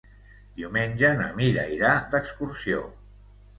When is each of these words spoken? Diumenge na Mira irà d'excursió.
Diumenge 0.61 1.11
na 1.19 1.27
Mira 1.35 1.67
irà 1.75 1.93
d'excursió. 2.17 2.83